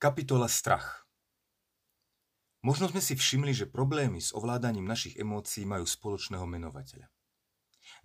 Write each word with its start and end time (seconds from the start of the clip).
Kapitola 0.00 0.48
Strach 0.48 1.04
Možno 2.64 2.88
sme 2.88 3.04
si 3.04 3.12
všimli, 3.12 3.52
že 3.52 3.68
problémy 3.68 4.16
s 4.16 4.32
ovládaním 4.32 4.88
našich 4.88 5.20
emócií 5.20 5.68
majú 5.68 5.84
spoločného 5.84 6.48
menovateľa. 6.48 7.04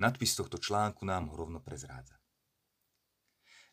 Nadpis 0.03 0.35
tohto 0.35 0.59
článku 0.59 1.07
nám 1.07 1.31
ho 1.31 1.39
rovno 1.39 1.63
prezrádza. 1.63 2.19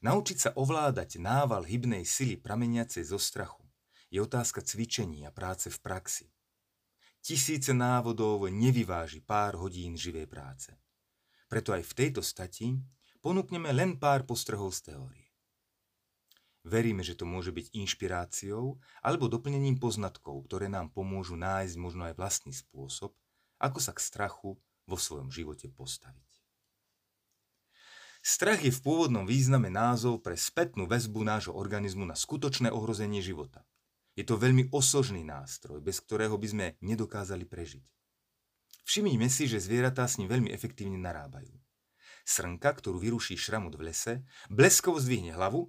Naučiť 0.06 0.38
sa 0.38 0.50
ovládať 0.54 1.19
nával 1.19 1.66
hybnej 1.66 2.06
sily 2.06 2.38
prameniacej 2.38 3.11
zo 3.11 3.18
strachu 3.18 3.66
je 4.06 4.23
otázka 4.23 4.62
cvičení 4.62 5.27
a 5.27 5.34
práce 5.34 5.66
v 5.66 5.82
praxi. 5.82 6.30
Tisíce 7.18 7.75
návodov 7.75 8.46
nevyváži 8.46 9.18
pár 9.18 9.59
hodín 9.59 9.98
živej 9.98 10.30
práce. 10.30 10.70
Preto 11.50 11.75
aj 11.75 11.91
v 11.91 11.93
tejto 11.98 12.23
stati 12.23 12.70
ponúkneme 13.18 13.75
len 13.75 13.98
pár 13.98 14.23
postrehov 14.23 14.79
z 14.79 14.95
teórie. 14.95 15.31
Veríme, 16.73 17.04
že 17.04 17.12
to 17.12 17.29
môže 17.29 17.52
byť 17.52 17.77
inšpiráciou 17.77 18.80
alebo 19.05 19.28
doplnením 19.28 19.77
poznatkov, 19.77 20.48
ktoré 20.48 20.73
nám 20.73 20.88
pomôžu 20.88 21.37
nájsť 21.37 21.77
možno 21.77 22.09
aj 22.09 22.16
vlastný 22.16 22.56
spôsob, 22.56 23.12
ako 23.60 23.77
sa 23.77 23.92
k 23.92 24.01
strachu 24.01 24.56
vo 24.88 24.96
svojom 24.96 25.29
živote 25.29 25.69
postaviť. 25.69 26.30
Strach 28.24 28.65
je 28.65 28.73
v 28.73 28.80
pôvodnom 28.80 29.29
význame 29.29 29.69
názov 29.69 30.24
pre 30.24 30.32
spätnú 30.32 30.88
väzbu 30.88 31.20
nášho 31.20 31.52
organizmu 31.52 32.09
na 32.09 32.16
skutočné 32.16 32.73
ohrozenie 32.73 33.20
života. 33.20 33.68
Je 34.16 34.24
to 34.24 34.41
veľmi 34.41 34.73
osožný 34.73 35.20
nástroj, 35.29 35.84
bez 35.84 36.01
ktorého 36.01 36.41
by 36.41 36.48
sme 36.48 36.66
nedokázali 36.80 37.45
prežiť. 37.45 37.84
Všimnime 38.88 39.29
si, 39.29 39.45
že 39.45 39.60
zvieratá 39.60 40.09
s 40.09 40.16
ním 40.16 40.32
veľmi 40.32 40.48
efektívne 40.48 40.96
narábajú. 40.96 41.52
Srnka, 42.24 42.70
ktorú 42.80 42.96
vyruší 42.96 43.37
šramut 43.37 43.77
v 43.77 43.93
lese, 43.93 44.15
bleskovo 44.48 45.02
zdvihne 45.02 45.34
hlavu 45.37 45.68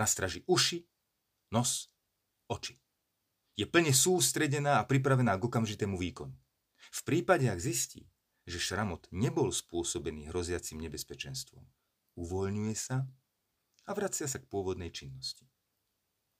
nastraží 0.00 0.40
uši, 0.48 0.88
nos, 1.52 1.92
oči. 2.48 2.80
Je 3.60 3.68
plne 3.68 3.92
sústredená 3.92 4.80
a 4.80 4.88
pripravená 4.88 5.36
k 5.36 5.44
okamžitému 5.44 6.00
výkonu. 6.00 6.32
V 6.90 7.00
prípade, 7.04 7.44
ak 7.44 7.60
zistí, 7.60 8.08
že 8.48 8.56
šramot 8.56 9.04
nebol 9.12 9.52
spôsobený 9.52 10.32
hroziacim 10.32 10.80
nebezpečenstvom, 10.80 11.62
uvoľňuje 12.16 12.74
sa 12.74 13.04
a 13.84 13.90
vracia 13.92 14.24
sa 14.24 14.40
k 14.40 14.48
pôvodnej 14.48 14.88
činnosti. 14.88 15.44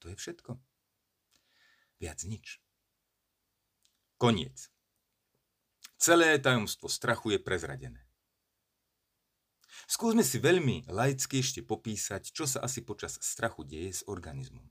To 0.01 0.09
je 0.09 0.17
všetko. 0.17 0.57
Viac 2.01 2.19
nič. 2.25 2.57
Koniec. 4.17 4.73
Celé 6.01 6.41
tajomstvo 6.41 6.89
strachu 6.89 7.37
je 7.37 7.39
prezradené. 7.39 8.10
Skúsme 9.91 10.23
si 10.23 10.39
veľmi 10.39 10.87
laicky 10.87 11.43
ešte 11.43 11.59
popísať, 11.59 12.31
čo 12.31 12.47
sa 12.47 12.63
asi 12.63 12.79
počas 12.79 13.19
strachu 13.19 13.67
deje 13.67 13.91
s 13.91 14.01
organizmom. 14.07 14.63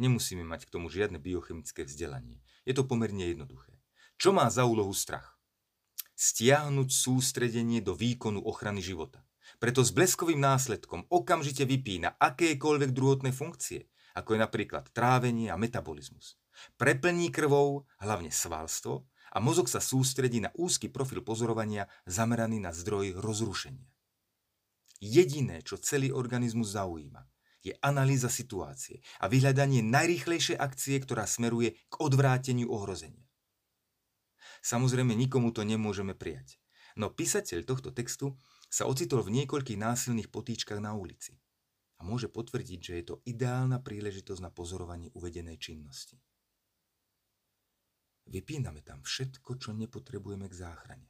Nemusíme 0.00 0.40
mať 0.40 0.64
k 0.64 0.72
tomu 0.72 0.88
žiadne 0.88 1.20
biochemické 1.20 1.84
vzdelanie. 1.84 2.40
Je 2.64 2.72
to 2.72 2.88
pomerne 2.88 3.28
jednoduché. 3.28 3.76
Čo 4.16 4.32
má 4.32 4.48
za 4.48 4.64
úlohu 4.64 4.96
strach? 4.96 5.36
Stiahnuť 6.16 6.88
sústredenie 6.88 7.84
do 7.84 7.92
výkonu 7.92 8.40
ochrany 8.40 8.80
života. 8.80 9.20
Preto 9.60 9.84
s 9.84 9.92
bleskovým 9.92 10.40
následkom 10.40 11.04
okamžite 11.12 11.68
vypína 11.68 12.16
akékoľvek 12.16 12.96
druhotné 12.96 13.36
funkcie, 13.36 13.92
ako 14.16 14.32
je 14.32 14.40
napríklad 14.48 14.88
trávenie 14.96 15.52
a 15.52 15.60
metabolizmus. 15.60 16.40
Preplní 16.80 17.28
krvou, 17.28 17.84
hlavne 18.00 18.32
svalstvo, 18.32 19.04
a 19.28 19.44
mozog 19.44 19.68
sa 19.68 19.84
sústredí 19.84 20.40
na 20.40 20.48
úzky 20.56 20.88
profil 20.88 21.20
pozorovania 21.20 21.84
zameraný 22.08 22.64
na 22.64 22.72
zdroj 22.72 23.20
rozrušenia. 23.20 23.97
Jediné, 24.98 25.62
čo 25.62 25.78
celý 25.78 26.10
organizmus 26.10 26.74
zaujíma, 26.74 27.22
je 27.62 27.74
analýza 27.82 28.30
situácie 28.30 29.02
a 29.22 29.30
vyhľadanie 29.30 29.82
najrýchlejšej 29.82 30.58
akcie, 30.58 30.98
ktorá 31.02 31.26
smeruje 31.26 31.78
k 31.90 31.94
odvráteniu 31.98 32.70
ohrozenia. 32.70 33.26
Samozrejme, 34.62 35.14
nikomu 35.14 35.54
to 35.54 35.62
nemôžeme 35.62 36.18
prijať. 36.18 36.58
No 36.98 37.14
písateľ 37.14 37.62
tohto 37.62 37.94
textu 37.94 38.34
sa 38.66 38.90
ocitol 38.90 39.22
v 39.22 39.42
niekoľkých 39.42 39.78
násilných 39.78 40.34
potýčkach 40.34 40.82
na 40.82 40.98
ulici 40.98 41.38
a 41.98 42.06
môže 42.06 42.26
potvrdiť, 42.26 42.78
že 42.82 42.92
je 42.98 43.04
to 43.06 43.14
ideálna 43.26 43.78
príležitosť 43.82 44.40
na 44.42 44.50
pozorovanie 44.50 45.10
uvedenej 45.14 45.58
činnosti. 45.62 46.18
Vypíname 48.28 48.84
tam 48.84 49.02
všetko, 49.02 49.56
čo 49.56 49.70
nepotrebujeme 49.72 50.46
k 50.50 50.58
záchrane. 50.58 51.08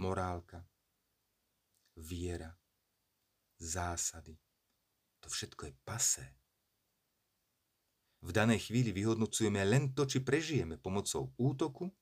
Morálka, 0.00 0.64
viera, 1.96 2.58
zásady. 3.58 4.38
To 5.20 5.28
všetko 5.32 5.66
je 5.66 5.74
pasé. 5.84 6.26
V 8.24 8.32
danej 8.32 8.68
chvíli 8.68 8.92
vyhodnocujeme 8.92 9.60
len 9.68 9.92
to, 9.92 10.08
či 10.08 10.24
prežijeme 10.24 10.80
pomocou 10.80 11.32
útoku, 11.36 11.92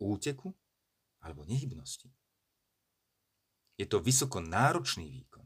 úteku 0.00 0.52
alebo 1.20 1.44
nehybnosti. 1.44 2.08
Je 3.76 3.84
to 3.84 4.00
vysoko 4.00 4.40
náročný 4.40 5.12
výkon, 5.12 5.44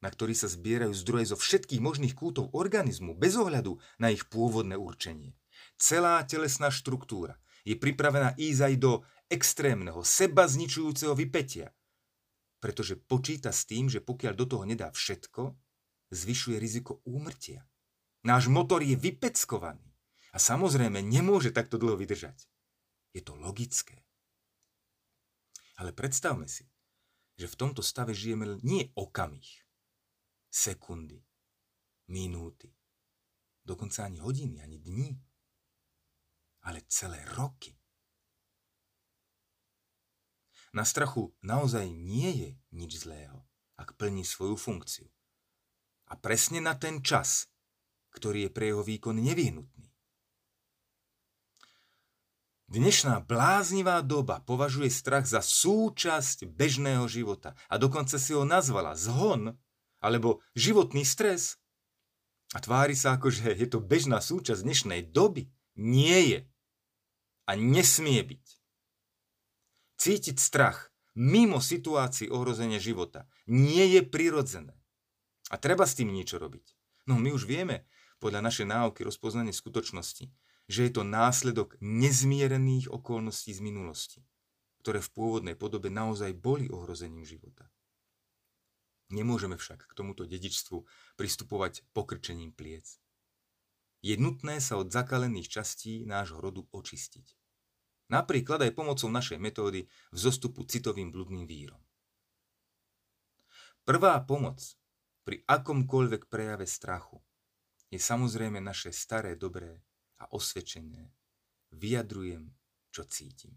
na 0.00 0.08
ktorý 0.08 0.32
sa 0.32 0.48
zbierajú 0.48 0.96
zdroje 0.96 1.32
zo 1.32 1.36
všetkých 1.36 1.84
možných 1.84 2.16
kútov 2.16 2.48
organizmu 2.56 3.12
bez 3.12 3.36
ohľadu 3.36 3.76
na 4.00 4.08
ich 4.08 4.24
pôvodné 4.32 4.80
určenie. 4.80 5.36
Celá 5.76 6.24
telesná 6.24 6.72
štruktúra 6.72 7.36
je 7.68 7.76
pripravená 7.76 8.32
ísť 8.40 8.60
aj 8.64 8.74
do 8.80 8.92
extrémneho, 9.28 10.00
seba 10.00 10.48
zničujúceho 10.48 11.12
vypetia, 11.12 11.68
pretože 12.58 12.98
počíta 12.98 13.54
s 13.54 13.64
tým, 13.64 13.86
že 13.86 14.02
pokiaľ 14.02 14.32
do 14.34 14.46
toho 14.46 14.64
nedá 14.66 14.90
všetko, 14.90 15.54
zvyšuje 16.10 16.56
riziko 16.58 17.00
úmrtia. 17.06 17.66
Náš 18.26 18.50
motor 18.50 18.82
je 18.82 18.98
vypeckovaný 18.98 19.94
a 20.34 20.38
samozrejme 20.42 20.98
nemôže 20.98 21.54
takto 21.54 21.78
dlho 21.78 21.94
vydržať. 21.94 22.50
Je 23.14 23.22
to 23.22 23.38
logické. 23.38 24.04
Ale 25.78 25.94
predstavme 25.94 26.50
si, 26.50 26.66
že 27.38 27.46
v 27.46 27.58
tomto 27.58 27.86
stave 27.86 28.10
žijeme 28.10 28.58
nie 28.66 28.90
okamih, 28.98 29.46
sekundy, 30.50 31.22
minúty, 32.10 32.74
dokonca 33.62 34.10
ani 34.10 34.18
hodiny, 34.18 34.58
ani 34.58 34.82
dní, 34.82 35.14
ale 36.66 36.82
celé 36.90 37.22
roky. 37.38 37.77
Na 40.72 40.84
strachu 40.84 41.32
naozaj 41.40 41.88
nie 41.88 42.30
je 42.32 42.50
nič 42.76 43.04
zlého, 43.04 43.44
ak 43.80 43.96
plní 43.96 44.24
svoju 44.24 44.56
funkciu. 44.56 45.08
A 46.08 46.16
presne 46.16 46.60
na 46.60 46.76
ten 46.76 47.00
čas, 47.00 47.48
ktorý 48.12 48.48
je 48.48 48.50
pre 48.52 48.72
jeho 48.72 48.84
výkon 48.84 49.16
nevyhnutný. 49.16 49.88
Dnešná 52.68 53.24
bláznivá 53.24 54.04
doba 54.04 54.44
považuje 54.44 54.92
strach 54.92 55.24
za 55.24 55.40
súčasť 55.40 56.44
bežného 56.44 57.08
života 57.08 57.56
a 57.64 57.80
dokonca 57.80 58.20
si 58.20 58.36
ho 58.36 58.44
nazvala 58.44 58.92
zhon 58.92 59.56
alebo 60.04 60.44
životný 60.52 61.00
stres. 61.00 61.56
A 62.52 62.60
tvári 62.60 62.92
sa 62.92 63.16
ako, 63.16 63.32
že 63.32 63.56
je 63.56 63.68
to 63.72 63.80
bežná 63.80 64.20
súčasť 64.20 64.60
dnešnej 64.60 65.00
doby. 65.08 65.48
Nie 65.80 66.20
je. 66.28 66.40
A 67.48 67.56
nesmie 67.56 68.20
byť. 68.20 68.57
Cítiť 69.98 70.38
strach 70.38 70.94
mimo 71.18 71.58
situácií 71.58 72.30
ohrozenia 72.30 72.78
života 72.78 73.26
nie 73.50 73.98
je 73.98 74.06
prirodzené. 74.06 74.78
A 75.50 75.58
treba 75.58 75.82
s 75.82 75.98
tým 75.98 76.14
niečo 76.14 76.38
robiť. 76.38 76.78
No 77.10 77.18
my 77.18 77.34
už 77.34 77.50
vieme, 77.50 77.88
podľa 78.22 78.46
našej 78.46 78.66
náuky 78.70 79.02
rozpoznanie 79.02 79.50
skutočnosti, 79.50 80.30
že 80.68 80.80
je 80.84 80.92
to 80.92 81.02
následok 81.02 81.74
nezmierených 81.82 82.92
okolností 82.92 83.50
z 83.56 83.60
minulosti, 83.64 84.20
ktoré 84.84 85.02
v 85.02 85.10
pôvodnej 85.10 85.56
podobe 85.56 85.88
naozaj 85.88 86.36
boli 86.36 86.68
ohrozením 86.68 87.24
života. 87.24 87.66
Nemôžeme 89.08 89.56
však 89.56 89.88
k 89.88 89.96
tomuto 89.96 90.28
dedičstvu 90.28 90.84
pristupovať 91.16 91.80
pokrčením 91.96 92.52
pliec. 92.52 93.00
Je 94.04 94.14
nutné 94.20 94.60
sa 94.60 94.76
od 94.76 94.92
zakalených 94.92 95.48
častí 95.48 96.04
nášho 96.04 96.38
rodu 96.38 96.68
očistiť. 96.70 97.47
Napríklad 98.08 98.64
aj 98.64 98.72
pomocou 98.72 99.12
našej 99.12 99.36
metódy 99.36 99.84
vzostupu 100.16 100.64
citovým 100.64 101.12
bludným 101.12 101.44
vírom. 101.44 101.80
Prvá 103.84 104.16
pomoc 104.24 104.60
pri 105.28 105.44
akomkoľvek 105.44 106.28
prejave 106.28 106.64
strachu 106.64 107.20
je 107.92 108.00
samozrejme 108.00 108.60
naše 108.64 108.92
staré, 108.92 109.36
dobré 109.36 109.84
a 110.20 110.28
osvedčené 110.32 111.12
vyjadrujem, 111.72 112.48
čo 112.88 113.04
cítim. 113.04 113.52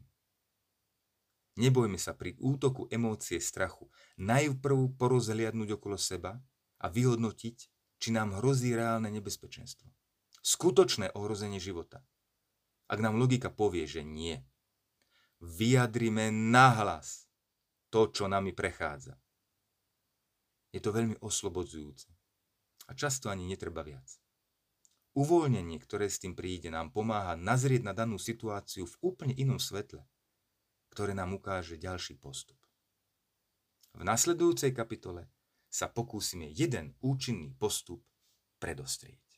Nebojme 1.60 2.00
sa 2.00 2.16
pri 2.16 2.36
útoku 2.40 2.88
emócie 2.92 3.40
strachu 3.40 3.92
najprv 4.20 4.96
porozhliadnúť 5.00 5.80
okolo 5.80 6.00
seba 6.00 6.40
a 6.80 6.88
vyhodnotiť, 6.88 7.58
či 8.00 8.10
nám 8.12 8.40
hrozí 8.40 8.72
reálne 8.72 9.12
nebezpečenstvo. 9.12 9.88
Skutočné 10.44 11.12
ohrozenie 11.16 11.60
života– 11.60 12.04
ak 12.92 13.00
nám 13.00 13.16
logika 13.16 13.48
povie, 13.48 13.88
že 13.88 14.04
nie. 14.04 14.36
Vyjadrime 15.40 16.28
nahlas 16.30 17.32
to, 17.88 18.12
čo 18.12 18.28
nami 18.28 18.52
prechádza. 18.52 19.16
Je 20.76 20.84
to 20.84 20.92
veľmi 20.92 21.16
oslobodzujúce. 21.24 22.12
A 22.88 22.92
často 22.92 23.32
ani 23.32 23.48
netreba 23.48 23.80
viac. 23.88 24.20
Uvoľnenie, 25.16 25.80
ktoré 25.80 26.08
s 26.08 26.20
tým 26.20 26.36
príde, 26.36 26.72
nám 26.72 26.92
pomáha 26.92 27.36
nazrieť 27.36 27.84
na 27.84 27.92
danú 27.96 28.16
situáciu 28.20 28.88
v 28.88 28.96
úplne 29.04 29.36
inom 29.36 29.60
svetle, 29.60 30.04
ktoré 30.92 31.16
nám 31.16 31.36
ukáže 31.36 31.76
ďalší 31.80 32.20
postup. 32.20 32.60
V 33.92 34.08
nasledujúcej 34.08 34.72
kapitole 34.72 35.28
sa 35.68 35.92
pokúsime 35.92 36.48
jeden 36.52 36.96
účinný 37.04 37.52
postup 37.56 38.04
predostrieť. 38.60 39.31